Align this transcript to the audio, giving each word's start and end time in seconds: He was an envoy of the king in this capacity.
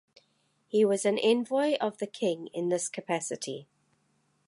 He 0.67 0.83
was 0.83 1.05
an 1.05 1.19
envoy 1.19 1.75
of 1.75 1.99
the 1.99 2.07
king 2.07 2.47
in 2.55 2.69
this 2.69 2.89
capacity. 2.89 3.67